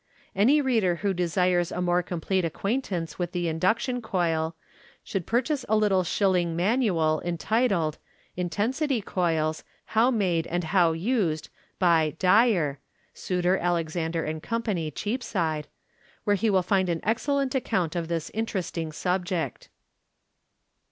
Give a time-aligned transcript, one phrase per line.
[0.35, 4.55] Any reader who desires a more complete acquaintance with the induction coil,
[5.03, 7.99] should purchase a little shilling manual, entitled,"
[8.43, 12.79] Intensity Coils, How Made and How Used," by "Dyer"
[13.13, 14.57] (Suter, Alexander, and Co.,
[14.89, 15.67] Cheapside),
[16.23, 19.69] where he will find an excellent account of this interesting subject.